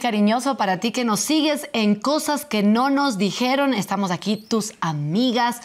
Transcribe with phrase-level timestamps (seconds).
[0.00, 3.74] Cariñoso para ti que nos sigues en cosas que no nos dijeron.
[3.74, 5.60] Estamos aquí, tus amigas.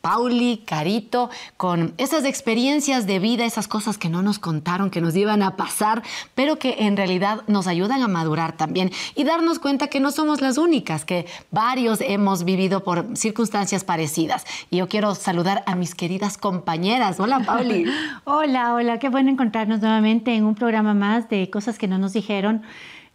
[0.00, 5.14] Pauli, Carito, con esas experiencias de vida, esas cosas que no nos contaron, que nos
[5.16, 6.02] iban a pasar,
[6.34, 10.40] pero que en realidad nos ayudan a madurar también y darnos cuenta que no somos
[10.40, 14.46] las únicas, que varios hemos vivido por circunstancias parecidas.
[14.70, 17.20] Y yo quiero saludar a mis queridas compañeras.
[17.20, 17.84] Hola, Pauli.
[18.24, 22.12] hola, hola, qué bueno encontrarnos nuevamente en un programa más de cosas que no nos
[22.12, 22.62] dijeron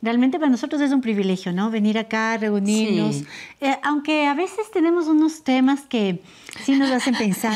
[0.03, 1.71] realmente para nosotros es un privilegio, ¿no?
[1.71, 3.23] Venir acá, reunirnos,
[3.62, 6.20] eh, aunque a veces tenemos unos temas que
[6.63, 7.55] sí nos hacen pensar.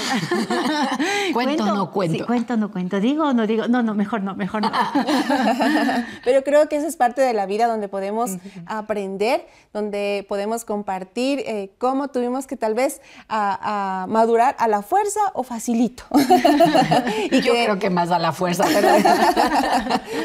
[1.34, 2.18] cuento, o no cuento.
[2.18, 3.00] Sí, cuento no cuento.
[3.00, 3.68] Digo o no digo.
[3.68, 4.72] No, no, mejor no, mejor no.
[6.24, 11.40] Pero creo que esa es parte de la vida donde podemos aprender, donde podemos compartir
[11.46, 16.04] eh, cómo tuvimos que tal vez a, madurar a la fuerza o facilito.
[17.32, 18.90] y Yo creo que más a la fuerza, pero,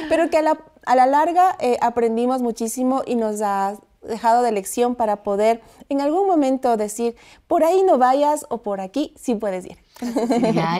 [0.08, 4.52] pero que a la a la larga eh, aprendimos muchísimo y nos ha dejado de
[4.52, 9.34] lección para poder en algún momento decir, por ahí no vayas o por aquí sí
[9.34, 9.78] puedes ir.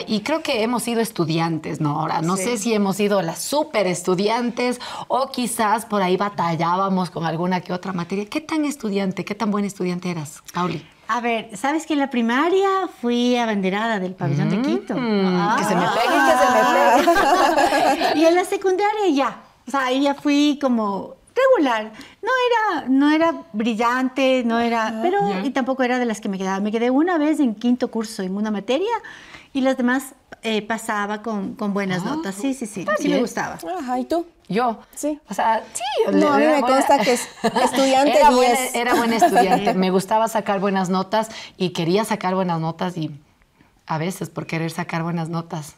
[0.07, 1.99] y creo que hemos sido estudiantes, ¿no?
[1.99, 7.25] Ahora, no sé si hemos sido las súper estudiantes o quizás por ahí batallábamos con
[7.25, 8.25] alguna que otra materia.
[8.25, 10.85] ¿Qué tan estudiante, qué tan buen estudiante eras, Pauli?
[11.07, 14.95] A ver, ¿sabes que en la primaria fui abanderada del pabellón de Quito?
[14.97, 18.19] Mm, que se me pegue, que se me pegue.
[18.19, 21.91] y en la secundaria ya, o sea, ahí ya fui como regular.
[22.21, 26.37] No era, no era brillante, no era, pero y tampoco era de las que me
[26.37, 26.59] quedaba.
[26.59, 28.93] Me quedé una vez en quinto curso en una materia
[29.53, 32.35] y las demás eh, pasaba con, con buenas ah, notas.
[32.35, 32.85] Sí, sí, sí.
[32.99, 33.57] Sí me gustaba.
[33.79, 34.25] Ajá, ¿y tú?
[34.49, 34.79] Yo.
[34.93, 35.19] Sí.
[35.29, 35.83] O sea, sí.
[36.11, 37.27] No, a mí me consta que es
[37.63, 39.73] estudiante era, buena, era buen estudiante.
[39.75, 43.11] me gustaba sacar buenas notas y quería sacar buenas notas y
[43.85, 45.75] a veces por querer sacar buenas notas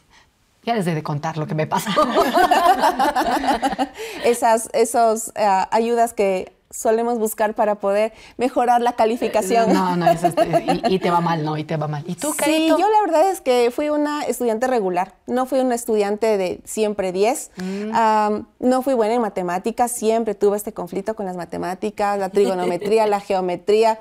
[0.66, 1.88] ya les de contar lo que me pasó.
[4.24, 9.72] Esas esos, eh, ayudas que solemos buscar para poder mejorar la calificación.
[9.72, 11.56] No, no, es este, y, te va mal, ¿no?
[11.56, 12.04] Y te va mal.
[12.06, 15.14] ¿Y tú, Sí, yo la verdad es que fui una estudiante regular.
[15.26, 17.50] No fui una estudiante de siempre 10.
[17.56, 18.40] Mm.
[18.60, 19.90] no fui buena en matemáticas.
[19.92, 23.98] Siempre tuve este conflicto con las matemáticas, la trigonometría, la geometría.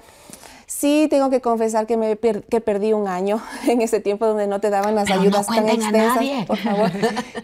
[0.78, 4.60] Sí, tengo que confesar que, me que perdí un año en ese tiempo donde no
[4.60, 6.46] te daban las ayudas tan extensas.
[6.46, 6.92] Por favor.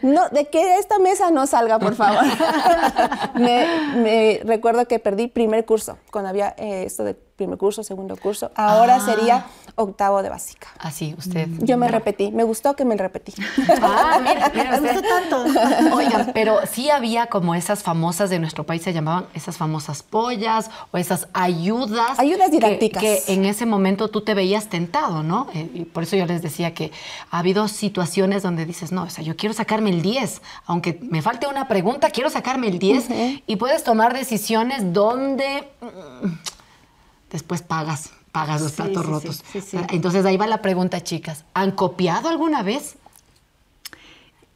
[0.02, 2.25] No, de que esta mesa no salga, por favor.
[3.36, 8.52] me, recuerdo que perdí primer curso, cuando había eh, esto de primer curso, segundo curso.
[8.56, 9.00] Ahora ah.
[9.00, 10.68] sería octavo de básica.
[10.78, 11.47] Así, usted.
[11.62, 12.31] Yo me repetí.
[12.31, 13.34] Me gustó que me repetí.
[13.81, 14.72] Ah, mira, mira.
[14.81, 15.96] Me gustó tanto.
[15.96, 20.69] Oigan, pero sí había como esas famosas de nuestro país, se llamaban esas famosas pollas
[20.91, 22.19] o esas ayudas.
[22.19, 23.02] Ayudas didácticas.
[23.02, 25.47] Que, en ese momento tú te veías tentado, ¿no?
[25.53, 26.91] Eh, y por eso yo les decía que
[27.31, 30.41] ha habido situaciones donde dices, no, o sea, yo quiero sacarme el 10.
[30.66, 33.08] Aunque me falte una pregunta, quiero sacarme el 10.
[33.47, 36.28] Y puedes tomar decisiones donde mm,
[37.31, 39.44] después pagas pagas los platos rotos.
[39.90, 41.46] Entonces ahí va la pregunta, chicas.
[41.53, 42.96] ¿Han copiado alguna vez?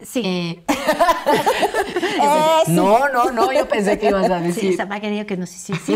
[0.02, 0.22] Sí.
[0.26, 4.78] Eh, eh, no, no, no, yo pensé que ibas a decir.
[4.78, 5.96] Sí, quería que no, sí, sí, sí.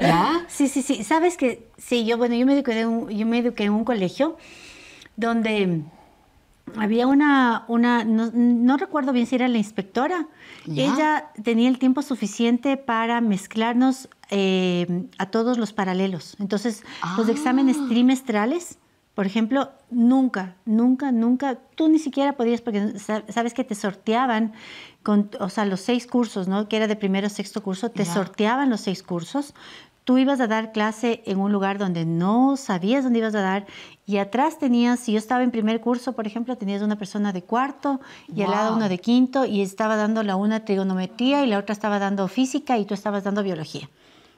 [0.00, 0.46] ¿Ya?
[0.48, 1.04] Sí, sí, sí.
[1.04, 4.36] Sabes que, sí, yo, bueno, yo me eduqué, un, yo me eduqué en un colegio
[5.16, 5.82] donde
[6.76, 10.28] había una, una no, recuerdo bien si era la inspectora,
[10.66, 16.36] ella tenía el tiempo suficiente para mezclarnos eh, a todos los paralelos.
[16.38, 16.82] Entonces,
[17.16, 17.86] los exámenes ah.
[17.88, 18.78] trimestrales,
[19.14, 24.52] por ejemplo, nunca, nunca, nunca, tú ni siquiera podías, porque sabes que te sorteaban
[25.02, 26.68] con, o sea, los seis cursos, ¿no?
[26.68, 29.54] Que era de primero a sexto curso, te sorteaban los seis cursos,
[30.08, 33.66] tú ibas a dar clase en un lugar donde no sabías dónde ibas a dar
[34.06, 37.42] y atrás tenías, si yo estaba en primer curso, por ejemplo, tenías una persona de
[37.42, 38.00] cuarto
[38.34, 41.74] y al lado una de quinto y estaba dando la una trigonometría y la otra
[41.74, 43.90] estaba dando física y tú estabas dando biología.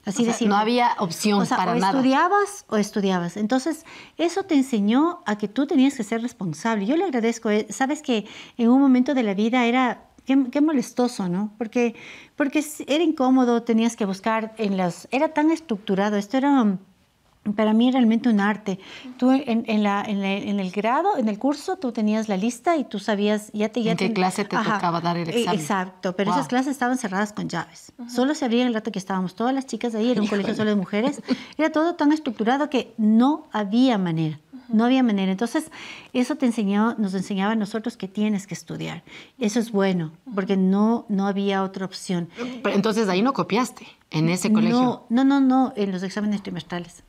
[0.05, 3.37] Así decir, no había opción o sea, para o estudiabas o estudiabas.
[3.37, 3.84] Entonces,
[4.16, 6.84] eso te enseñó a que tú tenías que ser responsable.
[6.84, 8.26] Yo le agradezco, eh, sabes que
[8.56, 11.52] en un momento de la vida era Qué, molestoso, ¿no?
[11.58, 11.94] Porque,
[12.37, 15.08] porque era incómodo, tenías que buscar en las...
[15.11, 16.78] Era tan estructurado, esto era
[17.56, 18.78] para mí realmente un arte.
[19.17, 22.84] Tú en, en, la, en, el grado, en el curso, tú tenías la lista y
[22.84, 23.82] tú sabías, ya te...
[23.82, 25.61] Ya ¿En qué clase te tocaba dar el e, examen?
[25.61, 27.93] Exacto, pero esas clases estaban cerradas con llaves.
[28.08, 30.70] Solo se abrían el rato que estábamos todas las chicas ahí, era un colegio solo
[30.70, 31.23] de mujeres.
[31.56, 34.38] Era todo tan estructurado que no había manera.
[34.72, 35.31] No había manera.
[35.32, 35.70] Entonces,
[36.12, 39.02] eso te enseñó, nos enseñaba a nosotros que tienes que estudiar.
[39.38, 42.28] Eso es bueno, porque no, no había otra opción.
[42.64, 45.05] entonces, ahí no copiaste, en ese colegio.
[45.08, 47.02] No, no, no, no en los exámenes trimestrales.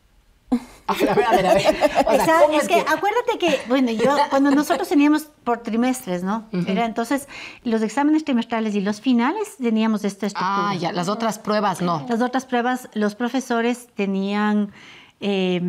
[0.87, 1.47] A ver, a ver, a ver.
[1.47, 1.91] A ver.
[2.07, 6.23] O sea, Esa- ¿cómo es que, acuérdate que, bueno, yo, cuando nosotros teníamos por trimestres,
[6.23, 6.45] ¿no?
[6.67, 7.29] Era entonces
[7.63, 10.69] los exámenes trimestrales y los finales teníamos esta estructura.
[10.71, 12.05] Ah, ya, las otras pruebas no.
[12.09, 14.71] Las otras pruebas, los profesores tenían,
[15.21, 15.61] eh,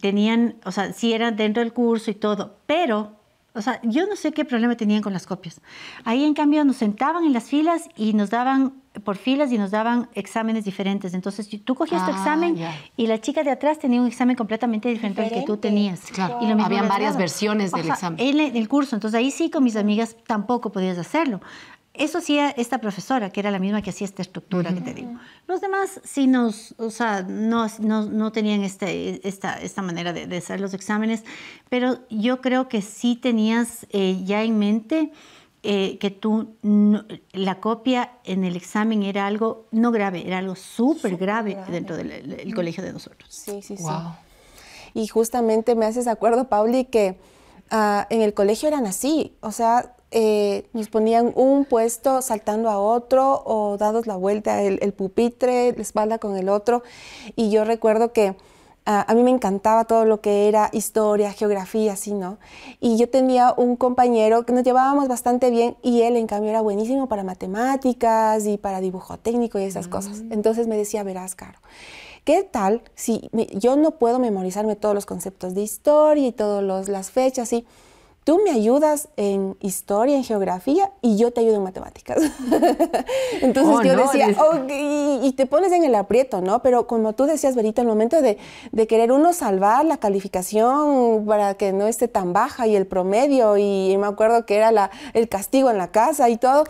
[0.00, 3.12] tenían, o sea, sí eran dentro del curso y todo, pero,
[3.54, 5.60] o sea, yo no sé qué problema tenían con las copias.
[6.04, 9.70] Ahí, en cambio, nos sentaban en las filas y nos daban por filas y nos
[9.70, 11.14] daban exámenes diferentes.
[11.14, 12.74] Entonces, tú cogías tu Ah, examen ya.
[12.96, 15.68] y la chica de atrás tenía un examen completamente diferente, al que tú Diferente.
[15.68, 16.00] tenías.
[16.12, 16.38] Claro.
[16.42, 18.20] Y lo Habían varias versiones del Ajá, examen.
[18.20, 18.94] En el curso.
[18.96, 21.40] Entonces, ahí sí, con mis amigas tampoco podías hacerlo.
[21.94, 25.12] Eso hacía esta profesora, que era la misma que hacía esta estructura que te digo.
[25.46, 30.26] Los demás sí nos, o sea, no, no, no tenían este, esta, esta manera de,
[30.26, 31.22] de hacer los exámenes,
[31.68, 35.12] pero yo creo que sí tenías eh, ya en mente
[35.64, 40.56] eh, que tú, no- la copia en el examen era algo no grave, era algo
[40.56, 43.28] súper grave, dentro del el- el colegio de nosotros.
[43.34, 43.84] Sí, sí, sí.
[44.94, 47.18] Y justamente me haces acuerdo, Pauli, que
[47.70, 49.36] ah, en el colegio eran así.
[49.40, 54.78] O sea, eh, nos ponían un puesto saltando a otro o dados la vuelta el,
[54.82, 56.82] el pupitre, la espalda con el otro.
[57.36, 58.34] Y yo recuerdo que
[58.86, 62.38] ah, a mí me encantaba todo lo que era historia, geografía, así, ¿no?
[62.80, 66.60] Y yo tenía un compañero que nos llevábamos bastante bien y él, en cambio, era
[66.60, 70.22] buenísimo para matemáticas y para dibujo técnico y esas cosas.
[70.30, 71.58] Entonces me decía, verás, Caro,
[72.24, 76.88] ¿Qué tal si me- yo no puedo memorizarme todos los conceptos de historia y todas
[76.88, 77.52] las fechas?
[77.52, 77.66] Y
[78.24, 82.18] tú me ayudas en historia, en geografía y yo te ayudo en matemáticas.
[83.42, 86.62] Entonces Oh, yo no, decía, es- "Ok", y, y te pones en el aprieto, ¿no?
[86.62, 88.38] Pero como tú decías, Berito, al momento de,
[88.70, 93.56] de querer uno salvar la calificación para que no esté tan baja y el promedio,
[93.58, 96.64] y me acuerdo que era la, el castigo en la casa y todo.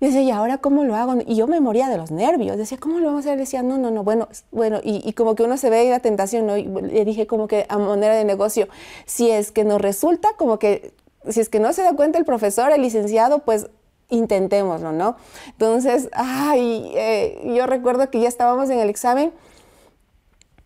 [0.00, 1.16] Y decía, ¿y ahora cómo lo hago?
[1.26, 2.56] Y yo me moría de los nervios.
[2.56, 3.38] Decía, ¿cómo lo vamos a hacer?
[3.38, 6.56] Decía, no, no, no, bueno, bueno, y, como que uno se ve la tentación, ¿no?
[6.56, 8.68] Y le dije como que a manera de negocio,
[9.04, 10.92] si es que nos resulta, como que,
[11.28, 13.66] si es que no se da cuenta el profesor, el licenciado, pues
[14.08, 15.16] intentémoslo, ¿no?
[15.48, 19.32] Entonces, ay, eh, yo recuerdo que ya estábamos en el examen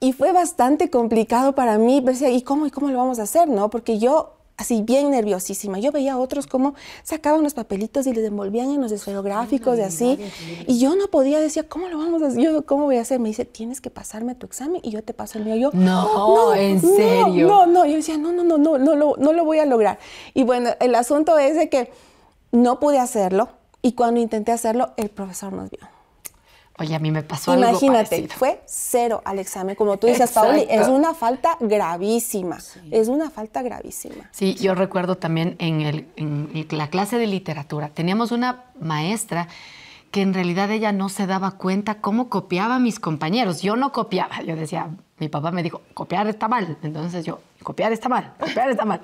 [0.05, 2.03] y fue bastante complicado para mí.
[2.03, 3.49] Decía, ¿y cómo, ¿y cómo lo vamos a hacer?
[3.49, 3.71] ¿no?
[3.71, 8.25] Porque yo, así bien nerviosísima, yo veía a otros cómo sacaban los papelitos y les
[8.25, 10.17] envolvían en los esferográficos y así.
[10.69, 12.41] Y yo no podía, decía, ¿cómo lo vamos a hacer?
[12.41, 13.19] Yo, ¿cómo voy a hacer?
[13.19, 15.57] Me dice, tienes que pasarme tu examen y yo te paso el mío.
[15.57, 17.47] Yo, No, ¿en serio?
[17.49, 19.99] No, no, yo decía, no, no, no, no, no, lo- no lo voy a lograr.
[20.35, 21.91] Y bueno, el asunto es de que
[22.53, 23.49] no pude hacerlo
[23.83, 25.81] y cuando intenté hacerlo, el profesor nos vio.
[26.79, 28.37] Oye, a mí me pasó algo Imagínate, parecido.
[28.37, 29.77] fue cero al examen.
[29.77, 32.59] Como tú dices, Pauli, es una falta gravísima.
[32.91, 34.29] Es una falta gravísima.
[34.33, 39.47] Sí, yo recuerdo también en, el- en la clase de literatura, teníamos una maestra
[40.11, 43.63] que en realidad ella no se daba cuenta cómo copiaba a mis compañeros.
[43.63, 44.89] Yo no copiaba, yo decía,
[45.19, 46.77] mi papá me dijo, copiar está mal.
[46.83, 49.01] Entonces yo, copiar está mal, copiar está mal.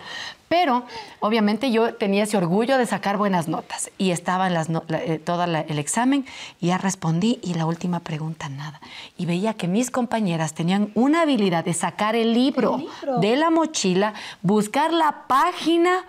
[0.49, 0.85] Pero
[1.21, 5.03] obviamente yo tenía ese orgullo de sacar buenas notas y estaba en las no- la-
[5.03, 6.25] eh, todo la- el examen
[6.61, 8.81] y ya respondí y la última pregunta nada.
[9.19, 12.79] Y veía que mis compañeras tenían una habilidad de sacar el libro,
[13.21, 16.05] de la mochila, buscar la página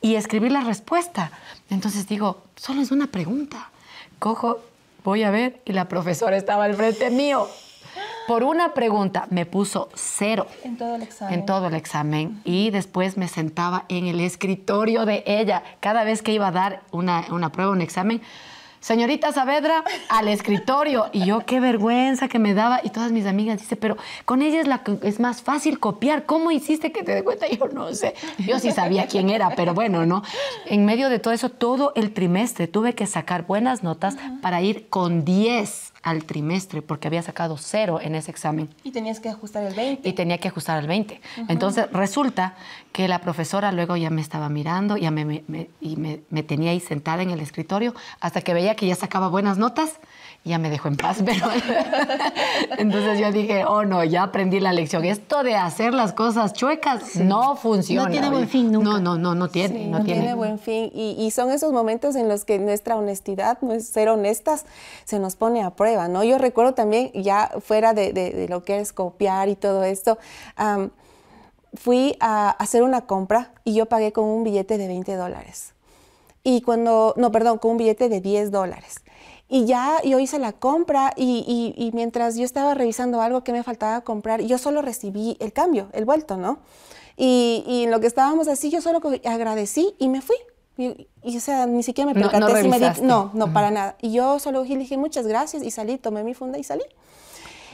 [0.00, 1.30] y escribir la respuesta.
[1.70, 3.70] Entonces digo, solo es una pregunta.
[4.18, 4.60] Cojo,
[5.04, 7.46] voy a ver y la profesora estaba al frente mío.
[8.28, 11.34] Por una pregunta me puso cero En todo el examen.
[11.34, 15.62] en todo el examen y después me sentaba en el escritorio de ella.
[15.80, 18.20] Cada vez que iba a dar una, una prueba, un examen,
[18.80, 21.06] señorita Saavedra, al escritorio.
[21.12, 22.80] Y yo, qué vergüenza que me daba.
[22.84, 26.26] Y todas mis amigas dicen, pero con ella es, la, que- es más fácil copiar.
[26.26, 27.46] ¿Cómo hiciste que te dé cuenta?
[27.48, 28.14] Yo no sé.
[28.46, 30.22] Yo sí sabía quién era, pero bueno, ¿no?
[30.66, 34.88] En medio de todo eso, todo el trimestre tuve que sacar buenas notas para ir
[34.88, 39.64] con 10 al trimestre, porque había sacado cero en ese examen Y tenías que ajustar
[39.64, 40.08] el 20.
[40.08, 41.20] y tenía que ajustar al 20.
[41.48, 42.54] Entonces resulta
[42.92, 46.42] que la profesora luego ya me estaba mirando ya me, me- me- y me, me
[46.42, 49.98] tenía ahí sentada en el escritorio hasta que veía que ya sacaba buenas notas
[50.44, 51.18] ya me dejó en paz.
[51.26, 51.46] Pero
[52.78, 55.04] entonces yo dije, oh no, ya aprendí la lección.
[55.04, 58.04] Esto de hacer las cosas chuecas no funciona.
[58.06, 58.88] No tiene buen fin nunca.
[58.90, 59.78] No, no, no, no tiene.
[59.78, 60.20] Sí, no, no tiene.
[60.20, 60.90] tiene buen fin.
[60.94, 64.64] Y, y son esos momentos en los que nuestra honestidad, ser honestas,
[65.04, 66.24] se nos pone a prueba, ¿no?
[66.24, 70.18] Yo recuerdo también, ya fuera de, de- de lo que es copiar y todo esto,
[71.74, 75.74] fui a hacer una compra y yo pagué con un billete de 20 dólares.
[76.42, 79.02] Y cuando, no, perdón, con un billete de 10 dólares.
[79.48, 81.44] Y ya yo hice la compra y,
[81.76, 85.52] y- y mientras yo estaba revisando algo que me faltaba comprar, yo solo recibí el
[85.54, 86.58] cambio, el vuelto, ¿no?
[87.16, 90.36] Y, y en lo que estábamos así, yo solo agradecí y me fui.
[90.76, 92.84] Y, o sea, ni siquiera me No- no percaté si me di-.
[93.06, 93.96] No, no, para nada.
[94.00, 96.84] Y yo solo dije muchas gracias y salí, tomé mi funda y salí.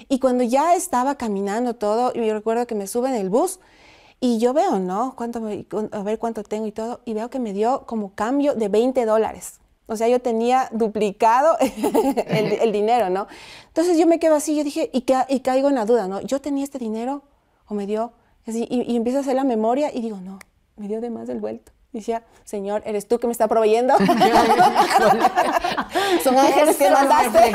[0.09, 3.59] Y cuando ya estaba caminando todo, y yo recuerdo que me sube en el bus
[4.21, 5.15] y yo veo, ¿no?
[5.17, 5.41] ¿Cuánto
[5.93, 9.05] a ver cuánto tengo y todo, y veo que me dio como cambio de 20
[9.07, 9.59] dólares.
[9.87, 13.27] O sea, yo tenía duplicado el, dinero, ¿no?
[13.69, 16.21] Entonces yo me quedo así, yo dije, y, y caigo en la duda, ¿no?
[16.21, 17.23] ¿Yo tenía este dinero
[17.67, 18.13] o me dio?
[18.47, 20.39] Así, y, y empiezo a hacer la memoria y digo, no,
[20.77, 21.73] me dio de más el vuelto.
[21.95, 23.95] Decía, Señor, ¿eres tú que me está proveyendo?
[26.25, 27.53] Son ángeles que mandaste.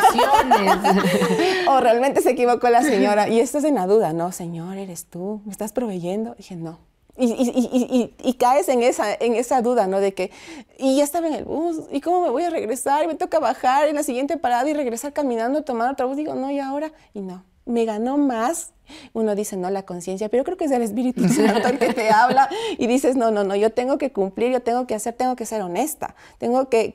[1.68, 3.28] o realmente se equivocó la señora.
[3.28, 4.32] Y esto es en la duda, ¿no?
[4.32, 5.42] Señor, ¿eres tú?
[5.44, 6.36] ¿Me estás proveyendo?
[6.36, 6.80] Dije, no.
[7.20, 10.00] Y, caes en esa, en esa duda, ¿no?
[10.00, 10.32] De que,
[10.78, 13.04] y ya estaba en el bus, ¿y cómo me voy a regresar?
[13.04, 16.18] Y me toca bajar en la siguiente parada y regresar caminando, tomar otro bus.
[16.18, 16.92] Digo, no, ¿y ahora?
[17.14, 18.74] Y no, me ganó más
[19.14, 22.10] uno dice, no, la conciencia, pero creo que es el Espíritu Santo el que te
[22.10, 25.36] habla y dices, no, no, no, yo tengo que cumplir, yo tengo que hacer, tengo
[25.36, 26.92] que ser honesta, tengo que,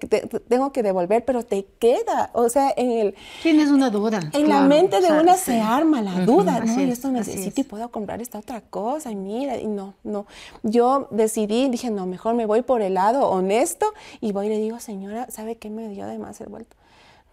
[0.48, 3.14] tengo que devolver, pero te queda, o sea, en el...
[3.42, 4.20] Tienes una duda.
[4.32, 6.80] En la mente de una se arma la duda, ¿no?
[6.80, 10.26] y esto necesito y puedo comprar esta otra cosa, y mira, y no, no.
[10.62, 14.58] Yo decidí, dije, no, mejor me voy por el lado honesto y voy y le
[14.58, 16.76] digo, señora, ¿sabe qué me dio además el vuelto?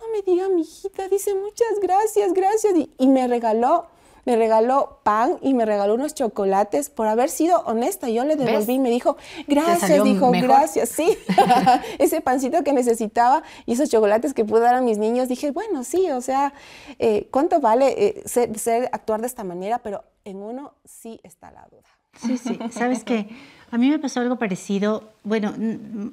[0.02, 3.88] No me diga, mi hijita, dice muchas gracias, gracias, y me regaló
[4.26, 8.10] me regaló pan y me regaló unos chocolates por haber sido honesta.
[8.10, 9.18] Yo le devolví y me dijo,
[9.48, 11.18] gracias, dijo, gracias, sí.
[12.00, 15.84] Ese pancito que necesitaba y esos chocolates que pude dar a mis niños, dije, bueno,
[15.84, 16.54] sí, o sea,
[17.00, 19.80] eh, ¿cuánto vale eh, ser, actuar de esta manera?
[19.80, 21.84] Pero en uno sí está la duda.
[22.22, 23.30] Sí, sí, sabes que
[23.72, 25.54] a mí me pasó algo parecido, bueno,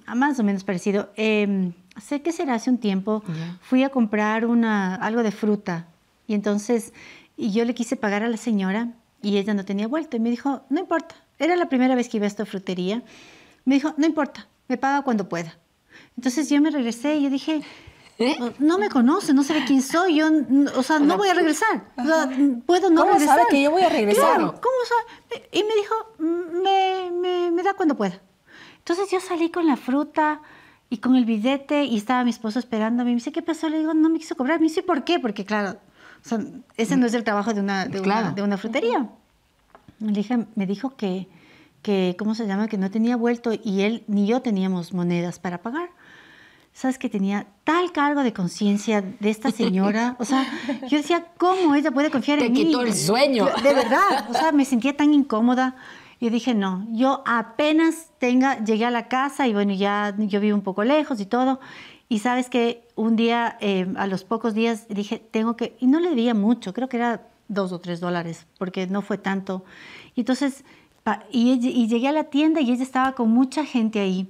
[0.06, 1.08] más o menos parecido.
[1.16, 3.22] Em, sé que será hace un tiempo,
[3.60, 5.86] fui a comprar una, algo de fruta
[6.26, 6.92] y entonces
[7.38, 8.88] y yo le quise pagar a la señora
[9.22, 10.16] y ella no tenía vuelto.
[10.16, 11.14] Y me dijo, no importa.
[11.38, 13.02] Era la primera vez que iba a esta frutería.
[13.64, 15.56] Me dijo, no importa, me paga cuando pueda.
[16.16, 17.62] Entonces yo me regresé y yo dije,
[18.18, 18.36] ¿Eh?
[18.58, 20.28] no me conoce, no sabe quién soy, yo,
[20.74, 21.84] o sea, no voy a regresar.
[22.66, 23.38] puedo no ¿Cómo regresar.
[23.38, 24.38] sabe que yo voy a regresar?
[24.38, 25.48] ¿cómo sabe?
[25.52, 28.20] Y me dijo, me, me, me da cuando pueda.
[28.78, 30.40] Entonces yo salí con la fruta
[30.90, 33.10] y con el billete y estaba mi esposo esperándome.
[33.10, 33.68] Me dice, ¿qué pasó?
[33.68, 34.58] Le digo, no me quiso cobrar.
[34.58, 35.18] Me dice, ¿por qué?
[35.18, 35.78] Porque claro,
[36.76, 39.08] ese no es el trabajo de una, de, una, de una, frutería.
[39.98, 41.28] Me, dije, me dijo que,
[41.82, 42.68] que, ¿cómo se llama?
[42.68, 45.90] Que no tenía vuelto y él ni yo teníamos monedas para pagar.
[46.72, 50.14] ¿Sabes que tenía tal cargo de conciencia de esta señora?
[50.20, 50.46] O sea,
[50.88, 52.60] yo decía, ¿cómo ella puede confiar en mí?
[52.60, 53.48] Te quitó el sueño.
[53.62, 55.74] De verdad, o sea, me sentía tan incómoda.
[56.20, 60.56] Y dije, no, yo apenas tenga, llegué a la casa y bueno, ya yo vivo
[60.56, 61.60] un poco lejos y todo.
[62.08, 66.00] Y sabes que un día, eh, a los pocos días, dije, tengo que, y no
[66.00, 69.64] le debía mucho, creo que era dos o tres dólares, porque no fue tanto.
[70.14, 70.64] Y entonces,
[71.30, 74.28] y, y, llegué a la tienda y ella estaba con mucha gente ahí.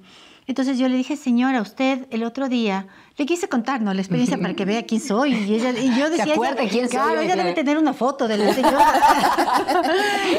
[0.49, 2.87] Entonces yo le dije, señora, usted el otro día,
[3.19, 3.93] le quise contar, ¿no?
[3.93, 5.35] La experiencia para que vea quién soy.
[5.35, 7.26] Y, ella, y yo decía, ¿Se quién claro, soy?
[7.26, 8.95] ella debe tener una foto de la señora.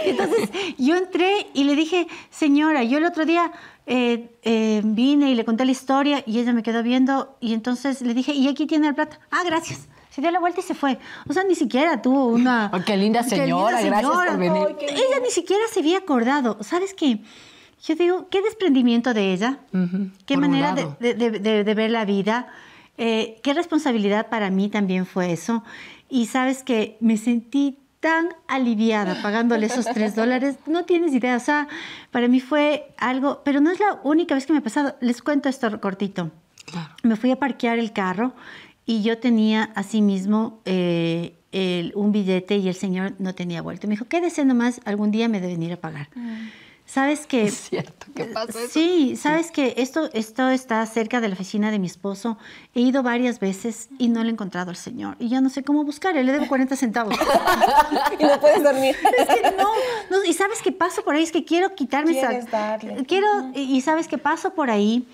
[0.06, 0.50] Entonces
[0.80, 3.52] yo entré y le dije, señora, yo el otro día
[3.86, 8.02] eh, eh, vine y le conté la historia y ella me quedó viendo y entonces
[8.02, 9.18] le dije, y aquí tiene el plato.
[9.30, 9.90] Ah, gracias.
[10.10, 10.98] Se dio la vuelta y se fue.
[11.30, 12.72] O sea, ni siquiera tuvo una...
[12.74, 14.76] Oh, qué linda señora, gracias por venir.
[14.82, 16.58] ella ni siquiera se había acordado.
[16.64, 17.22] ¿Sabes qué?
[17.84, 19.60] Yo digo, qué desprendimiento de ella,
[20.26, 21.14] qué manera de,
[21.64, 22.48] de, ver la vida,
[22.98, 25.64] eh, qué responsabilidad para mí también fue eso.
[26.10, 31.40] Y sabes que me sentí tan aliviada pagándole esos tres dólares, no tienes idea, o
[31.40, 31.68] sea,
[32.12, 35.22] para mí fue algo, pero no es la única vez que me ha pasado, les
[35.22, 36.32] cuento esto cortito.
[37.04, 38.34] Me fui a parquear el carro
[38.86, 41.34] y yo tenía así mismo eh,
[41.96, 43.88] un billete y el señor no tenía vuelto.
[43.88, 46.10] Me dijo, quédese nomás, algún día me debe venir a pagar.
[46.16, 46.48] Mm.
[46.90, 47.44] Sabes que...
[47.44, 48.58] Es cierto, ¿qué pasa?
[48.68, 52.40] Sí, sabes que esto, esto está cerca de la oficina de mi esposo.
[52.74, 55.16] He ido varias veces y no le he encontrado al señor.
[55.20, 57.16] Y ya no sé cómo buscarle, le debo 40 centavos.
[58.20, 58.96] y no puedes dormir.
[59.20, 59.70] Es que no,
[60.10, 62.80] no, y sabes qué paso por ahí, es que quiero quitarme esa...
[63.06, 65.08] Quiero, y sabes qué paso por ahí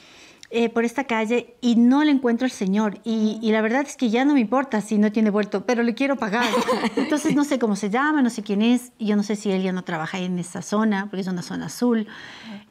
[0.57, 2.99] eh, por esta calle y no le encuentro al señor.
[3.03, 5.93] Y, la verdad es que ya no me importa si no tiene vuelto, pero le
[5.93, 6.47] quiero pagar.
[6.95, 8.93] Entonces no sé cómo se llama, no sé quién es.
[8.97, 11.41] Y yo no sé si él ya no trabaja en esa zona, porque es una
[11.41, 12.07] zona azul.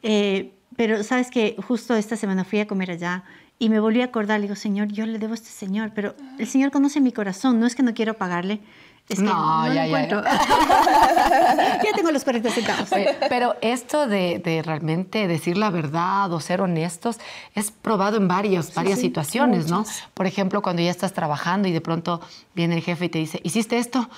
[0.01, 3.23] Eh, pero sabes que justo esta semana fui a comer allá
[3.59, 4.39] y me volví a acordar.
[4.39, 7.59] Le digo, Señor, yo le debo a este señor, pero el Señor conoce mi corazón.
[7.59, 8.61] No es que no quiero pagarle,
[9.07, 11.91] es que no, ya, ya, ya.
[11.95, 12.89] tengo los 40 centavos.
[13.29, 17.19] pero esto de, realmente decir la verdad o ser honestos
[17.53, 19.85] es probado en varios, varias situaciones, ¿no?
[20.15, 22.19] Por ejemplo, cuando ya estás trabajando y de pronto
[22.55, 24.09] viene el jefe y te dice, ¿hiciste esto?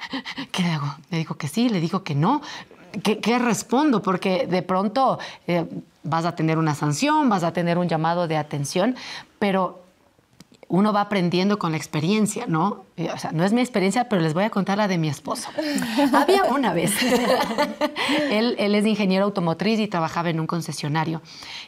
[0.52, 0.94] ¿Qué le hago?
[1.10, 2.40] Le digo que sí, le digo que no.
[3.02, 4.00] ¿Qué, respondo?
[4.00, 5.66] Porque de pronto eh,
[6.04, 8.94] vas a tener una sanción, vas a tener un llamado de atención,
[9.38, 9.85] pero
[10.68, 12.86] uno va aprendiendo con la experiencia, ¿no?
[12.96, 15.08] Eh, o sea, no es mi experiencia, pero les voy a contar la de mi
[15.08, 15.48] esposo.
[16.12, 16.92] Había una vez,
[18.30, 21.22] él, él, es ingeniero automotriz y trabajaba en un concesionario.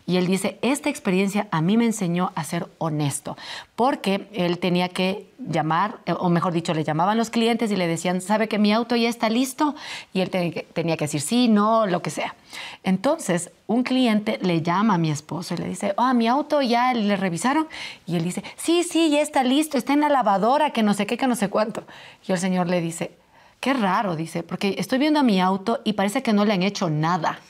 [0.05, 3.37] Y él dice, esta experiencia a mí me enseñó a ser honesto,
[3.77, 7.87] porque él tenía que llamar, eh, o mejor dicho, le llamaban los clientes y le
[7.87, 9.77] decían, ¿sabe que mi auto ya está listo?
[10.13, 10.31] Y él
[10.73, 12.35] tenía que decir sí, no, lo que sea.
[12.83, 16.93] Entonces, un cliente le llama a mi esposo y le dice, ah, mi auto ya
[16.95, 17.69] le revisaron.
[18.07, 21.07] Y él dice, sí, sí, ya está listo, está en la lavadora, que no sé
[21.07, 21.85] qué, que no sé cuánto.
[22.27, 23.13] Y el señor le dice,
[23.61, 26.63] qué raro, dice, porque estoy viendo a mi auto y parece que no le han
[26.63, 27.41] hecho nada.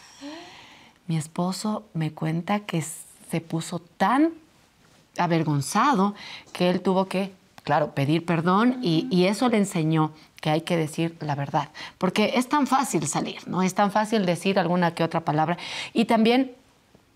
[1.06, 4.32] Mi esposo me cuenta que se puso tan
[5.16, 6.14] avergonzado
[6.52, 7.32] que él tuvo que
[7.68, 11.68] claro, pedir perdón y, eso le enseñó que hay que decir la verdad,
[11.98, 13.62] porque es tan fácil salir, ¿no?
[13.62, 15.58] Es tan fácil decir alguna que otra palabra
[15.92, 16.52] y también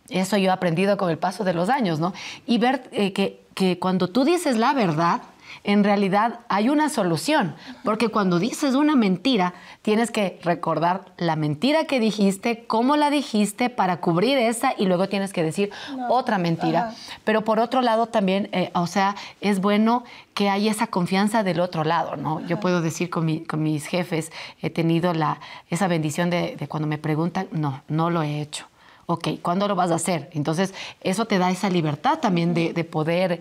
[0.09, 2.13] eso yo he aprendido con el paso de los años, ¿no?
[2.47, 5.23] Y ver eh, que, que cuando tú dices la verdad,
[5.65, 7.55] en realidad hay una solución,
[7.85, 13.71] porque cuando dices una mentira, tienes que recordar la mentira que dijiste, cómo la dijiste
[13.71, 15.71] para cubrir esa y luego tienes que decir
[16.09, 16.95] otra mentira.
[17.25, 20.05] Pero por otro lado también, eh, o sea, es bueno
[20.35, 22.41] que haya esa confianza del otro lado, ¿no?
[22.47, 27.49] Yo puedo decir con, mis jefes, he tenido la, esa bendición de, cuando me preguntan,
[27.53, 28.67] no, no lo he hecho
[29.07, 30.31] ok, ¿cuándo lo vas a hacer?
[30.33, 33.41] Entonces, eso te da esa libertad también de, poder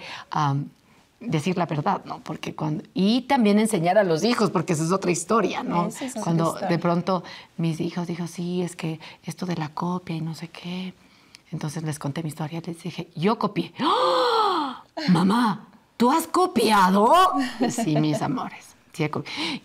[1.22, 2.20] decir la verdad, ¿no?
[2.20, 5.90] Porque cuando, y también enseñar a los hijos, porque esa es otra historia, ¿no?
[6.24, 7.24] cuando de pronto
[7.58, 10.94] mis hijos dijo, sí, es que esto de la copia y no sé qué.
[11.52, 13.74] Entonces les conté mi historia, les dije, yo copié.
[13.80, 14.84] ¡Ah!
[15.10, 17.14] Mamá, ¿tú has copiado?
[17.70, 18.71] Sí, mis amores.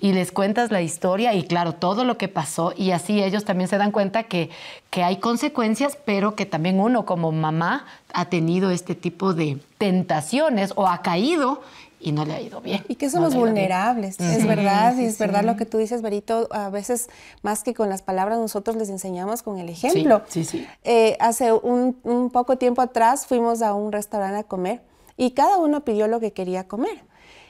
[0.01, 3.69] Y les cuentas la historia y claro, todo lo que pasó y así ellos también
[3.69, 4.51] se dan cuenta que,
[4.91, 10.73] que hay consecuencias, pero que también uno como mamá ha tenido este tipo de tentaciones
[10.77, 11.63] o ha caído
[11.99, 12.85] y no le ha ido bien.
[12.89, 16.69] Y que somos vulnerables, es verdad, y es verdad lo que tú dices, Berito, a
[16.69, 17.09] veces
[17.43, 20.23] más que con las palabras nosotros les enseñamos con el ejemplo.
[20.29, 20.67] Sí, sí.
[20.85, 24.83] Eh, hace un, un poco tiempo atrás fuimos a un restaurante a comer
[25.17, 27.03] y cada uno pidió lo que quería comer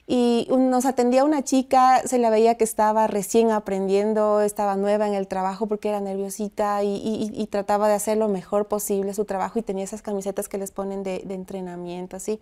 [0.09, 5.15] y nos atendía una chica, se la veía que estaba recién aprendiendo, estaba nueva en
[5.15, 9.63] el trabajo porque era nerviosita y, trataba de hacer lo mejor posible su trabajo y
[9.63, 12.41] tenía esas camisetas que les ponen de, entrenamiento, así.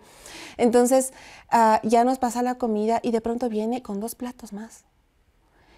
[0.58, 1.14] Entonces
[1.50, 4.84] ah, ya nos pasa la comida y de pronto viene con dos platos más.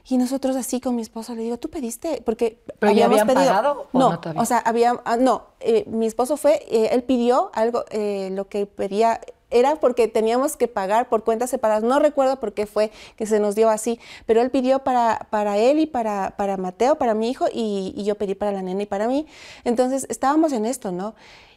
[0.09, 2.23] Y nosotros así con mi esposo le digo, ¿tú pediste?
[2.25, 6.37] Porque ¿Pero ya habían pagado o no, o sea, había, ah, no, eh, mi esposo
[6.37, 9.21] fue, eh, él pidió algo, eh, lo que pedía
[9.59, 11.83] era porque teníamos que pagar por cuentas separadas.
[11.83, 15.59] No recuerdo por qué fue que se nos dio así, pero él pidió para, para
[15.59, 18.87] él y para, para Mateo, para mi hijo, y, yo pedí para la nena y
[18.87, 19.27] para mí.
[19.65, 21.15] Entonces estábamos en esto, ¿no?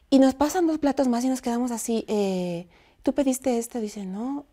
[0.10, 2.06] Y nos pasan dos platos más y nos quedamos así.
[2.08, 2.68] Eh,
[3.04, 3.80] ¿Tú pediste esto?
[3.80, 4.46] Dice, no.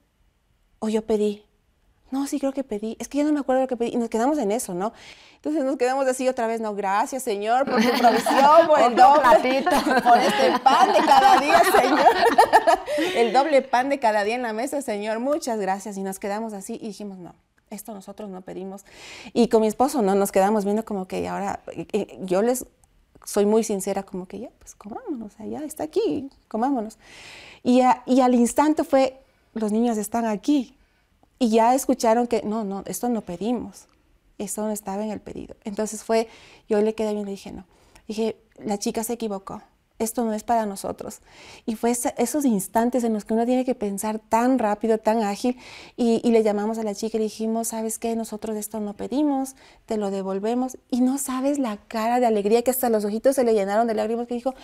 [0.79, 1.43] O yo pedí.
[2.11, 2.97] No, sí creo que pedí.
[3.01, 3.91] Es que yo no me acuerdo lo que pedí.
[3.95, 4.93] Y nos quedamos en eso, ¿no?
[5.37, 9.63] Entonces nos quedamos así otra vez, no, gracias Señor por tu provisión, por el doble,
[10.03, 12.07] por este pan de cada día, Señor.
[13.17, 15.97] el doble pan de cada día en la mesa, Señor, muchas gracias.
[15.97, 17.35] Y nos quedamos así y dijimos, no,
[17.71, 18.85] esto nosotros no pedimos.
[19.33, 20.15] Y con mi esposo, ¿no?
[20.15, 22.67] Nos quedamos viendo como que ahora, eh, eh, yo les
[23.25, 26.99] soy muy sincera, como que ya, pues comámonos, ya está aquí, comámonos.
[27.63, 29.21] Y, y al instante fue,
[29.55, 30.76] los niños están aquí.
[31.39, 33.87] Y ya escucharon que, no, no, esto no pedimos.
[34.39, 35.57] Eso no estaba en el pedido.
[35.65, 36.29] Entonces fue,
[36.69, 37.65] yo le quedé bien le dije, no.
[38.07, 39.63] Dije, la chica se equivocó
[39.99, 41.21] esto no es para nosotros.
[41.65, 45.57] Y fue esos instantes en los que uno tiene que pensar tan rápido, tan ágil,
[45.97, 48.15] y, le llamamos a la chica y le dijimos, ¿sabes qué?
[48.15, 49.57] Nosotros esto no pedimos,
[49.87, 53.45] te lo devolvemos, y no sabes la cara de alegría que hasta los ojitos se
[53.45, 54.55] le llenaron de lágrimas, que dijo,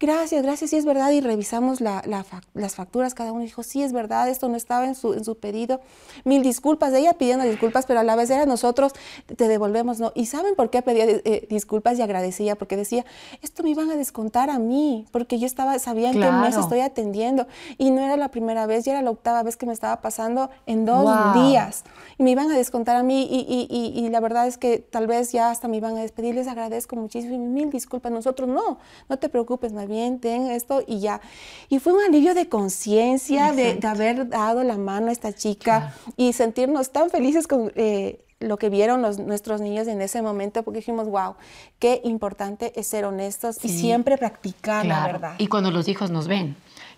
[0.00, 4.28] gracias, gracias, sí es verdad, y revisamos las facturas, cada uno dijo, sí es verdad,
[4.28, 5.80] esto no estaba en su, pedido,
[6.24, 8.92] mil disculpas, ella pidiendo disculpas, pero a la vez era nosotros,
[9.36, 10.10] te devolvemos, ¿no?
[10.16, 12.56] ¿Y saben por qué pedía eh, disculpas y agradecía?
[12.56, 13.04] Porque decía,
[13.40, 14.79] esto me iban a descontar a mí,
[15.10, 17.46] porque yo estaba, sabía en qué mes estoy atendiendo
[17.78, 20.50] y no era la primera vez, ya era la octava vez que me estaba pasando
[20.66, 21.84] en dos días.
[22.18, 25.50] Y me iban a descontar a mí y, la verdad es que tal vez ya
[25.50, 29.72] hasta me iban a despedir, les agradezco muchísimo, mil disculpas, nosotros no, no te preocupes,
[29.72, 31.20] más bien, ten esto y ya.
[31.68, 36.32] Y fue un alivio de conciencia de, haber dado la mano a esta chica y
[36.32, 37.72] sentirnos tan felices con...
[37.74, 41.34] Eh, lo que vieron los, nuestros niños en ese momento, porque dijimos, wow,
[41.78, 45.34] qué importante es ser honestos y siempre practicar la verdad.
[45.38, 46.56] Y cuando los hijos nos ven,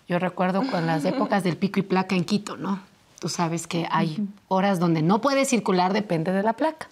[0.09, 2.81] yo recuerdo con las épocas del pico y placa en Quito, ¿no?
[3.19, 6.89] Tú sabes que hay horas donde no puede circular, depende de la placa.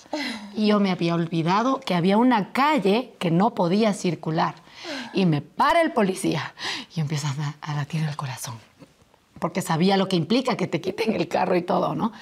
[0.54, 4.54] Y yo me había olvidado que había una calle que no podía circular.
[5.12, 6.54] Y me para el policía
[6.94, 8.54] y empieza a, a latir el corazón
[9.40, 12.12] porque sabía lo que implica que te quiten el carro y todo, ¿no?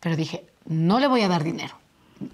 [0.00, 1.74] Pero dije, no le voy a dar dinero.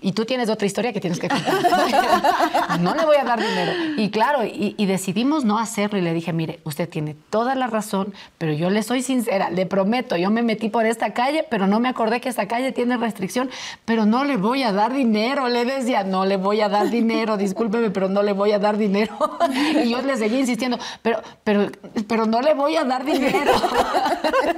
[0.00, 2.80] Y tú tienes otra historia que tienes que contar.
[2.80, 3.72] no le voy a dar dinero.
[3.98, 5.98] Y claro, y, decidimos no hacerlo.
[5.98, 9.66] Y le dije, mire, usted tiene toda la razón, pero yo le soy sincera, le
[9.66, 12.96] prometo, yo me metí por esta calle, pero no me acordé que esta calle tiene
[12.96, 13.50] restricción,
[13.84, 15.48] pero no le voy a dar dinero.
[15.48, 18.78] Le decía, no le voy a dar dinero, discúlpeme, pero no le voy a dar
[18.78, 19.14] dinero.
[19.84, 21.70] y yo le seguí insistiendo, pero, pero,
[22.08, 23.52] pero no le voy a dar dinero.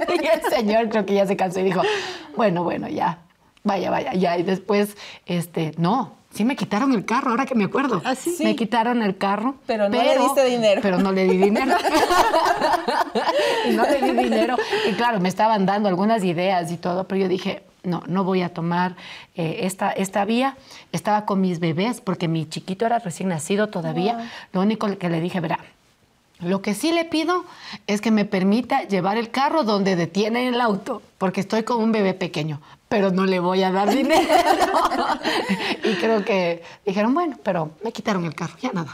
[0.23, 1.81] y el señor creo que ya se cansó y dijo,
[2.37, 3.19] bueno, bueno, ya,
[3.67, 4.37] vaya, vaya, ya.
[4.37, 8.01] Y después, este, no, sí me quitaron el carro, ahora que me acuerdo.
[8.05, 8.37] ¿Ah, sí?
[8.43, 9.55] Me quitaron el carro.
[9.65, 10.81] Pero no le diste dinero.
[10.81, 11.75] Pero no le di dinero.
[13.69, 14.55] y no le di dinero.
[14.89, 18.41] Y claro, me estaban dando algunas ideas y todo, pero yo dije, no, no voy
[18.41, 18.95] a tomar
[19.35, 20.57] eh, esta, esta vía.
[20.91, 24.13] Estaba con mis bebés, porque mi chiquito era recién nacido todavía.
[24.13, 24.25] Wow.
[24.53, 25.59] Lo único que le dije, verá,
[26.39, 27.45] lo que sí le pido
[27.87, 31.91] es que me permita llevar el carro donde detiene el auto, porque estoy con un
[31.91, 34.21] bebé pequeño, pero no le voy a dar dinero.
[35.83, 38.91] y creo que dijeron, bueno, pero me quitaron el carro, ya nada.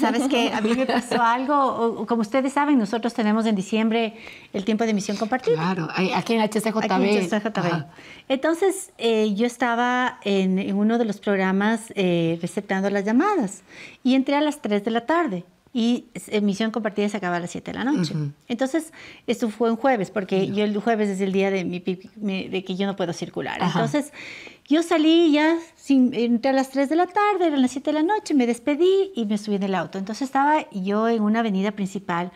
[0.00, 4.14] Sabes que a mí me pasó algo, como ustedes saben, nosotros tenemos en diciembre
[4.54, 5.56] el tiempo de misión compartida.
[5.56, 6.90] Claro, aquí en HCJB.
[6.90, 7.58] Aquí en CJB.
[7.58, 7.88] Ajá.
[8.28, 13.62] Entonces, eh, yo estaba en, en uno de los programas eh, receptando las llamadas
[14.02, 15.44] y entré a las 3 de la tarde
[15.76, 16.06] y
[16.40, 18.14] misión compartida se acaba a las 7 de la noche.
[18.14, 18.30] Ujú.
[18.46, 18.92] Entonces,
[19.26, 22.76] esto fue un jueves, porque yo el jueves es el día de, mi, de que
[22.76, 23.60] yo no puedo circular.
[23.60, 23.80] Ajá.
[23.80, 24.12] Entonces,
[24.68, 27.94] yo salí ya, sin, entré a las 3 de la tarde, eran las 7 de
[27.94, 29.98] la noche, me despedí y me subí en el auto.
[29.98, 32.30] Entonces, estaba yo en una avenida principal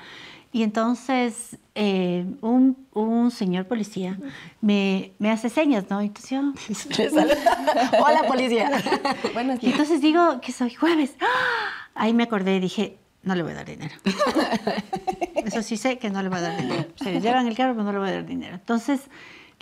[0.50, 4.18] y entonces eh, un, un señor policía
[4.60, 6.00] me, me hace señas, ¿no?
[6.00, 6.40] Entonces yo...
[8.04, 8.82] Hola, policía.
[9.32, 9.72] Buenos Y días.
[9.74, 11.14] entonces digo que soy jueves.
[11.20, 11.90] ¡Ah!
[11.94, 12.98] Ahí me acordé y dije,
[13.28, 13.94] no le voy a dar dinero.
[15.44, 16.86] Eso sí sé que no le voy a dar dinero.
[16.96, 18.54] Se le llevan el carro, pero no le voy a dar dinero.
[18.56, 19.02] Entonces,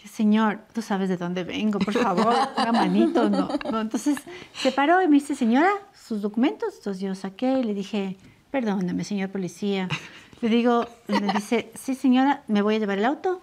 [0.04, 3.28] señor, tú sabes de dónde vengo, por favor, una manito.
[3.28, 3.80] No, no.
[3.80, 4.16] Entonces,
[4.54, 6.74] se paró y me dice, señora, sus documentos.
[6.78, 8.16] Entonces yo saqué y le dije,
[8.50, 9.88] perdóname, señor policía.
[10.40, 13.42] Le digo, me dice, sí, señora, me voy a llevar el auto.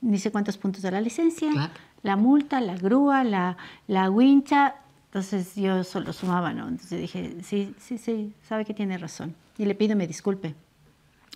[0.00, 1.72] Dice cuántos puntos de la licencia, Claro.
[2.02, 3.56] la multa, la grúa, la,
[3.86, 4.76] la wincha.
[5.10, 6.68] Entonces yo solo sumaba, ¿no?
[6.68, 9.34] Entonces dije, sí, sí, sí, sabe que tiene razón.
[9.58, 10.54] Y le pido me disculpe.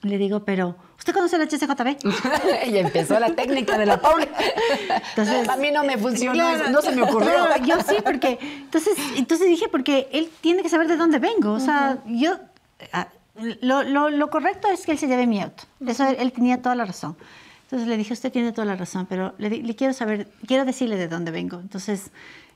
[0.03, 2.69] Le digo, pero, ¿usted conoce la HCJB?
[2.71, 4.29] y empezó la técnica de la Paula.
[5.11, 7.31] Entonces- a mí no me funcionó, Claro, no se me ocurrió.
[7.31, 11.53] claro, yo sí, porque entonces, entonces dije, porque él tiene que saber de dónde vengo.
[11.53, 12.37] O sea, yo,
[12.93, 13.09] ah,
[13.61, 15.65] lo, lo- lo correcto es que él se lleve mi auto.
[15.85, 17.17] Eso él, él tenía toda la razón.
[17.65, 20.97] Entonces le dije, usted tiene toda la razón, pero le, le quiero saber, quiero decirle
[20.97, 21.59] de dónde vengo.
[21.59, 22.11] Entonces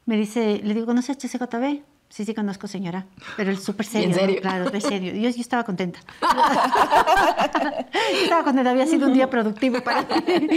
[0.08, 1.82] me dice, le digo, ¿conoce HCJB?
[2.08, 3.04] Sí, sí, conozco, señora.
[3.36, 4.08] Pero él súper serio.
[4.08, 4.18] ¿En ¿no?
[4.18, 4.40] serio?
[4.40, 5.12] Claro, re serio.
[5.12, 5.98] Yo, yo estaba contenta.
[6.22, 6.28] Yo
[8.22, 10.06] estaba contenta, había sido un día productivo para mí.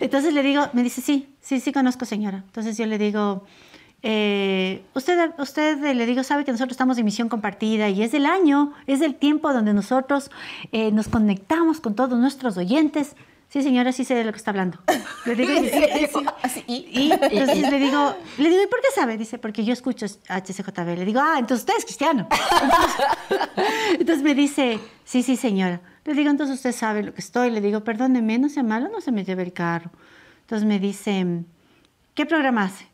[0.00, 2.42] Entonces le digo, me dice, sí, sí, sí conozco, señora.
[2.44, 3.42] Entonces yo le digo,
[4.02, 8.12] eh, usted, usted eh, le digo, sabe que nosotros estamos en misión compartida y es
[8.12, 10.30] del año, es del tiempo donde nosotros
[10.72, 13.16] eh, nos conectamos con todos nuestros oyentes.
[13.50, 14.78] Sí, señora, sí sé de lo que está hablando.
[15.26, 16.26] Le digo, "Sí, sí, sí".
[16.40, 19.18] Así, y, Y entonces le digo, le digo, ¿y por qué sabe?
[19.18, 20.96] Dice, porque yo escucho HCJB.
[20.96, 22.28] Le digo, ah, entonces usted es cristiano.
[22.30, 23.58] Entonces,
[23.98, 25.80] entonces me dice, sí, sí, señora.
[26.04, 27.50] Le digo, entonces usted sabe lo que estoy.
[27.50, 29.90] Le digo, perdóneme, no sea malo, no se me lleve el carro.
[30.42, 31.42] Entonces me dice,
[32.14, 32.86] ¿qué programa hace?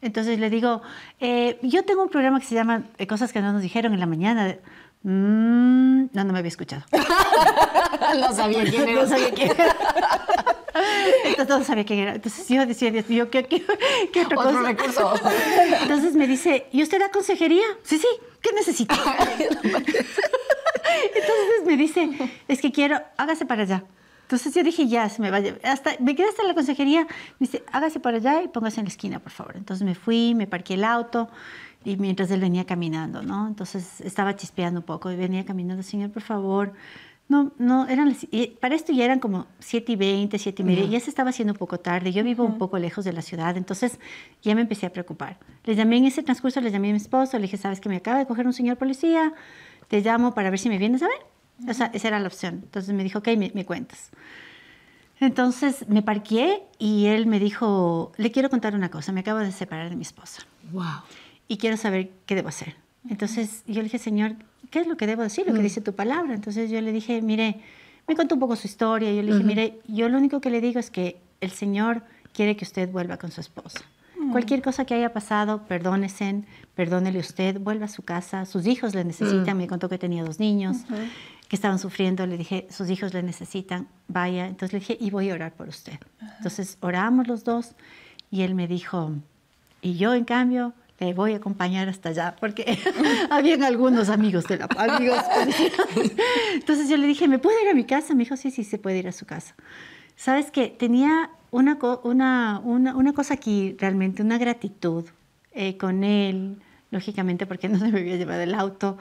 [0.00, 0.80] Entonces le digo,
[1.20, 4.00] eh, yo tengo un programa que se llama eh, Cosas que no nos dijeron en
[4.00, 4.56] la mañana.
[5.04, 6.82] Mm, no, no me había escuchado.
[8.20, 9.02] no sabía quién era.
[9.02, 9.76] No sabía quién era.
[11.24, 12.14] Entonces no sabía quién era.
[12.14, 13.62] Entonces yo decía, Dios mío, ¿qué, qué,
[14.12, 14.62] qué otra Otro cosa?
[14.62, 15.14] recurso.
[15.82, 17.64] Entonces me dice, ¿y usted da consejería?
[17.82, 18.08] Sí, sí,
[18.40, 18.94] ¿qué necesita?
[21.14, 22.08] Entonces me dice,
[22.48, 23.84] es que quiero, hágase para allá.
[24.22, 25.40] Entonces yo dije, ya, se me va.
[25.64, 27.02] Hasta, me quedé hasta la consejería.
[27.38, 29.54] Me dice, hágase para allá y póngase en la esquina, por favor.
[29.56, 31.28] Entonces me fui, me parqué el auto
[31.84, 33.46] y mientras él venía caminando, ¿no?
[33.46, 36.72] Entonces estaba chispeando un poco y venía caminando, señor, por favor.
[37.26, 40.64] No, no, eran, las- y para esto ya eran como 7 y 20, 7 y
[40.64, 43.22] media, ya se estaba haciendo un poco tarde, yo vivo un poco lejos de la
[43.22, 43.98] ciudad, entonces
[44.42, 45.38] ya me empecé a preocupar.
[45.64, 47.96] Le llamé en ese transcurso, le llamé a mi esposo, le dije, sabes que me
[47.96, 49.32] acaba de coger un señor policía,
[49.88, 51.16] te llamo para ver si me vienes a ver.
[51.70, 52.60] O sea, esa era la opción.
[52.64, 54.10] Entonces me dijo, ok, me, me cuentas.
[55.20, 59.52] Entonces me parqué y él me dijo, le quiero contar una cosa, me acabo de
[59.52, 60.42] separar de mi esposa
[60.72, 60.84] Wow.
[61.48, 62.76] Y quiero saber qué debo hacer.
[63.08, 64.36] Entonces yo le dije, Señor,
[64.70, 65.46] ¿qué es lo que debo decir?
[65.46, 66.34] Lo que dice tu palabra.
[66.34, 67.60] Entonces yo le dije, mire,
[68.08, 69.12] me contó un poco su historia.
[69.12, 72.02] Yo le dije, mire, yo lo único que le digo es que el Señor
[72.32, 73.80] quiere que usted vuelva con su esposa.
[74.32, 79.04] Cualquier cosa que haya pasado, perdónese, perdónele usted, vuelva a su casa, sus hijos le
[79.04, 80.78] necesitan, me contó que tenía dos niños.
[81.48, 84.46] que estaban sufriendo, le dije, sus hijos le necesitan, vaya.
[84.46, 85.98] Entonces le dije, y voy a orar por usted.
[86.38, 87.74] Entonces oramos los dos
[88.30, 89.12] y él me dijo,
[89.82, 92.78] y yo en cambio le voy a acompañar hasta allá, porque
[93.30, 95.18] habían algunos amigos de la amigos
[96.54, 98.14] Entonces yo le dije, ¿me puedo ir a mi casa?
[98.14, 99.54] Me dijo, sí, sí, se puede ir a su casa.
[100.16, 100.68] ¿Sabes qué?
[100.68, 105.04] Tenía una, una, una, una cosa aquí, realmente, una gratitud
[105.52, 106.58] eh, con él,
[106.90, 108.98] lógicamente, porque no se me había llevado el auto.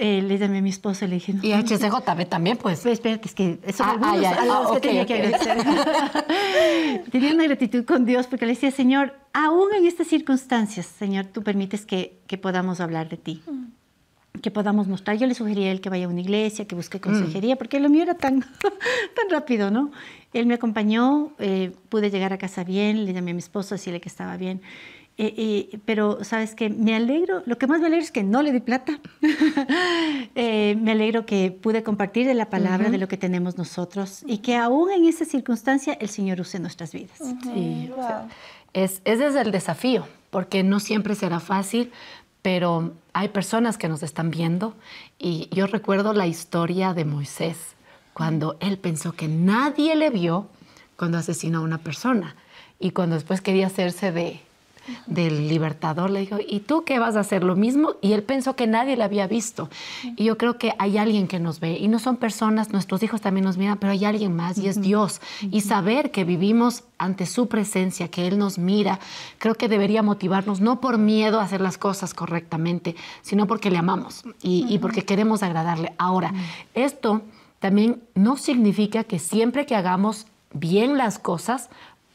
[0.00, 1.34] Eh, le llamé a mi esposo y le dije...
[1.42, 2.82] y HCJB también, pues.
[2.82, 2.94] pues.
[2.94, 5.58] espérate, es que eso ah, ah, ya, ah, que tenía que agradecer.
[7.10, 11.42] tenía una gratitud con Dios porque le decía, Señor, aún en estas circunstancias, Señor, tú
[11.42, 13.42] permites que, que podamos hablar de ti.
[13.50, 14.40] Mm.
[14.40, 15.18] Que podamos mostrar.
[15.18, 17.58] Yo le sugería a él que vaya a una iglesia, que busque consejería, mm.
[17.58, 18.42] porque lo mío era tan,
[19.16, 19.90] tan rápido, ¿no?
[20.32, 24.00] Él me acompañó, eh, pude llegar a casa bien, le llamé a mi esposo, decirle
[24.00, 24.60] que estaba bien.
[25.20, 28.40] Eh, eh, pero sabes que me alegro, lo que más me alegro es que no
[28.40, 29.00] le di plata.
[30.34, 34.38] Eh, me alegro que pude compartir de la palabra de lo que tenemos nosotros y
[34.38, 37.18] que aún en esa circunstancia el Señor use nuestras vidas.
[37.42, 37.90] sí.
[38.72, 41.90] es, ese es el desafío, porque no siempre será fácil,
[42.42, 44.76] pero hay personas que nos están viendo
[45.18, 47.74] y yo recuerdo la historia de Moisés,
[48.12, 50.48] cuando él pensó que nadie le vio
[50.96, 52.36] cuando asesinó a una persona
[52.78, 54.40] y cuando después quería hacerse de
[55.06, 57.94] del libertador, le dijo, ¿y tú qué vas a hacer lo mismo?
[58.00, 59.68] Y él pensó que nadie le había visto.
[60.16, 63.20] Y yo creo que hay alguien que nos ve, y no son personas, nuestros hijos
[63.20, 65.20] también nos miran, pero hay alguien más, y es Dios.
[65.50, 68.98] Y saber que vivimos ante su presencia, que Él nos mira,
[69.38, 73.78] creo que debería motivarnos, no por miedo a hacer las cosas correctamente, sino porque le
[73.78, 75.92] amamos y, porque queremos agradarle.
[75.98, 76.32] Ahora,
[76.74, 77.22] esto
[77.60, 81.68] también no significa que siempre que hagamos bien las cosas,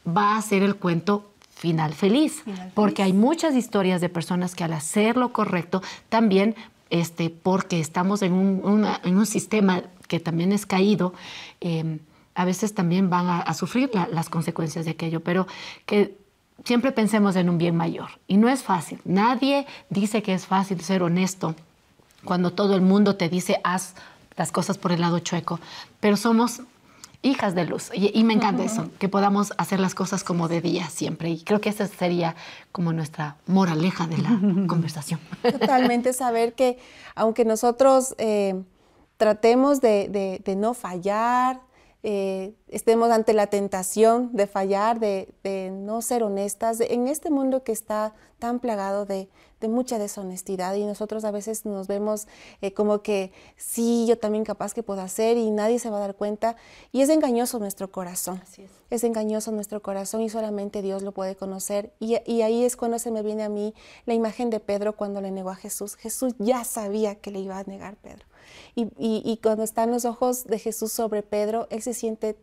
[0.06, 2.42] va a ser el cuento final feliz,
[2.74, 6.56] porque hay muchas historias de personas que al hacer lo correcto también,
[6.90, 11.14] este, porque estamos en un, en un sistema que también es caído,
[11.60, 12.00] em,
[12.34, 15.46] a veces también van a, sufrir las consecuencias de aquello, pero
[15.86, 16.18] que
[16.64, 18.10] siempre pensemos en un bien mayor.
[18.26, 19.00] Y no es fácil.
[19.04, 21.54] Nadie dice que es fácil ser honesto
[22.24, 23.94] cuando todo el mundo te dice haz
[24.36, 25.60] las cosas por el lado chueco,
[26.00, 26.62] pero somos
[27.24, 27.90] hijas de luz.
[27.92, 31.30] Y, me encanta eso, que podamos hacer las cosas como de día siempre.
[31.30, 32.36] Y creo que esa sería
[32.70, 34.28] como nuestra moraleja de la
[34.68, 35.18] conversación.
[35.42, 36.78] Totalmente saber que
[37.14, 38.62] aunque nosotros eh,
[39.16, 41.60] tratemos de, no fallar,
[42.06, 45.32] eh, estemos ante la tentación de fallar, de,
[45.72, 49.30] no ser honestas, en este mundo que está tan plagado de,
[49.64, 52.28] mucha deshonestidad y nosotros a veces nos vemos
[52.60, 56.00] eh, como que sí, yo también capaz que puedo hacer y nadie se va a
[56.00, 56.54] dar cuenta
[56.92, 58.42] y es engañoso nuestro corazón.
[58.90, 59.04] es.
[59.04, 63.22] engañoso nuestro corazón y solamente Dios lo puede conocer y, ahí es cuando se me
[63.22, 63.72] viene a mí
[64.04, 65.96] la imagen de Pedro cuando le negó a Jesús.
[65.96, 68.26] Jesús ya sabía que le iba a negar Pedro.
[68.74, 72.36] Y, y, cuando están los ojos de Jesús sobre Pedro, él se siente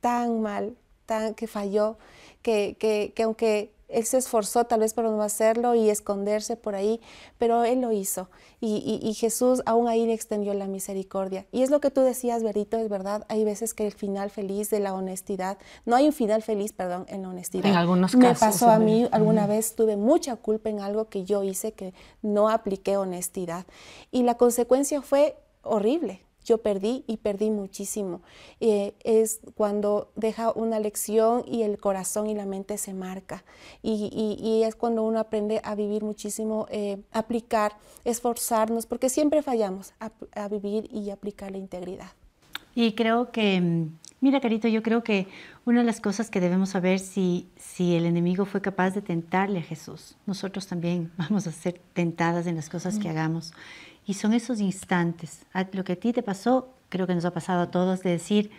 [0.00, 1.98] tan mal, tan que falló,
[2.42, 6.74] que, que, que aunque él se esforzó tal vez por no hacerlo y esconderse por
[6.74, 7.00] ahí,
[7.38, 8.28] pero él lo hizo.
[8.60, 11.46] Y, Jesús aún ahí le extendió la misericordia.
[11.52, 13.24] Y es lo que tú decías, Berito, es verdad.
[13.28, 17.06] Hay veces que el final feliz de la honestidad, no hay un final feliz, perdón,
[17.08, 17.66] en la honestidad.
[17.66, 18.22] En algunos casos.
[18.22, 21.94] Me pasó a mí, alguna vez tuve mucha culpa en algo que yo hice, que
[22.22, 23.66] no apliqué honestidad.
[24.10, 28.22] Y la consecuencia fue horrible yo perdí y perdí muchísimo.
[28.60, 33.44] Eh, es cuando deja una lección y el corazón y la mente se marca.
[33.82, 40.48] Y, es cuando uno aprende a vivir muchísimo, eh, aplicar, esforzarnos, porque siempre fallamos a,
[40.48, 42.12] vivir y aplicar la integridad.
[42.74, 43.88] Y creo que,
[44.20, 45.26] mira Carito, yo creo que
[45.64, 49.58] una de las cosas que debemos saber si, si el enemigo fue capaz de tentarle
[49.58, 53.52] a Jesús, nosotros también vamos a ser tentadas en las cosas que hagamos.
[54.06, 55.44] Y son esos instantes.
[55.72, 58.50] Lo que a ti te pasó, creo que nos ha pasado a todos, de decir,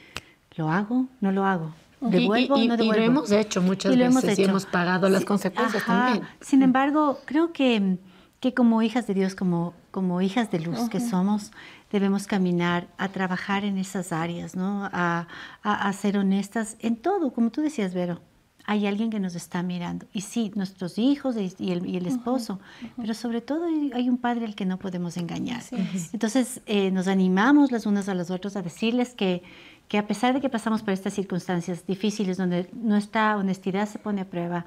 [0.56, 1.06] ¿lo hago?
[1.22, 1.74] ¿No lo hago?
[2.02, 2.58] ¿Devuelvo?
[2.58, 3.02] y, ¿No devuelvo?
[3.02, 6.28] Y lo hemos hecho muchas veces y hemos pagado las consecuencias también.
[6.42, 7.98] Sin embargo, creo que,
[8.40, 11.52] que como hijas de Dios, como, como hijas de luz que somos,
[11.92, 14.90] debemos caminar a trabajar en esas áreas, ¿no?
[14.92, 15.28] A,
[15.64, 18.20] a, a ser honestas en todo, como tú decías, Vero
[18.68, 20.06] hay alguien que nos está mirando.
[20.14, 22.60] Y sí, nuestros hijos y el, esposo,
[22.98, 25.64] pero sobre todo hay un padre al que no podemos engañar.
[26.12, 29.42] Entonces, eh, nos animamos las unas a las otras a decirles que,
[29.88, 34.22] que a pesar de que pasamos por estas circunstancias difíciles donde nuestra honestidad se pone
[34.22, 34.66] a prueba,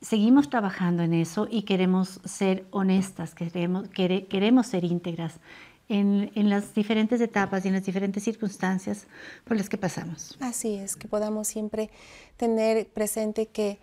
[0.00, 5.40] seguimos trabajando en eso y queremos ser honestas, queremos, queremos ser íntegras
[5.88, 9.06] en, en, las diferentes etapas y en las diferentes circunstancias
[9.44, 10.36] por las que pasamos.
[10.40, 11.90] Así es, que podamos siempre
[12.36, 13.78] tener presente que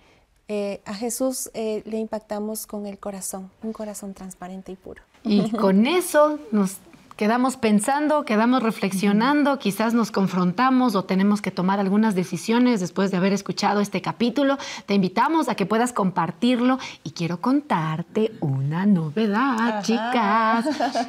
[0.49, 5.01] eh, a Jesús eh, le impactamos con el corazón, un corazón transparente y puro.
[5.23, 6.77] Y con eso nos
[7.15, 13.17] quedamos pensando, quedamos reflexionando, quizás nos confrontamos o tenemos que tomar algunas decisiones después de
[13.17, 14.57] haber escuchado este capítulo.
[14.85, 20.65] Te invitamos a que puedas compartirlo y quiero contarte una novedad, chicas.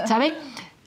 [0.06, 0.34] ¿Saben?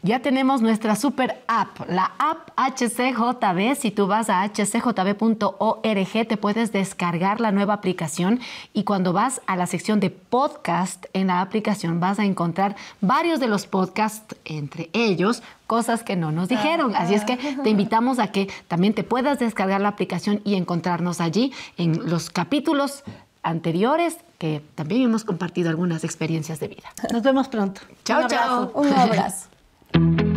[0.04, 3.76] Ya tenemos nuestra super app, la app HCJB.
[3.76, 8.40] Si tú vas a hcjb.org te puedes descargar la nueva aplicación
[8.74, 13.40] y cuando vas a la sección de podcast en la aplicación vas a encontrar varios
[13.40, 16.96] de los podcasts, entre ellos cosas que no nos dijeron.
[16.96, 21.22] Así es que te invitamos a que también te puedas descargar la aplicación y encontrarnos
[21.22, 23.04] allí en los capítulos
[23.42, 26.94] anteriores que también hemos compartido algunas experiencias de vida.
[27.12, 27.82] Nos vemos pronto.
[28.04, 28.72] Chao, chao.
[28.76, 29.57] Un abrazo.
[29.98, 30.37] Thank you.